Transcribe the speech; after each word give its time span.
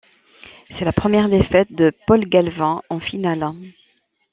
C’est 0.69 0.83
la 0.85 0.93
première 0.93 1.29
défaite 1.29 1.71
de 1.73 1.91
Paul 2.07 2.27
Galvin 2.27 2.81
en 2.89 2.99
finale. 2.99 3.53